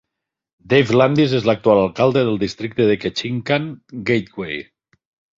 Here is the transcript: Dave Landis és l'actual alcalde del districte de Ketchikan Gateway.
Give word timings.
Dave 0.73 0.95
Landis 0.99 1.33
és 1.39 1.43
l'actual 1.49 1.81
alcalde 1.81 2.23
del 2.29 2.39
districte 2.43 2.87
de 2.91 2.95
Ketchikan 3.03 3.67
Gateway. 4.11 4.57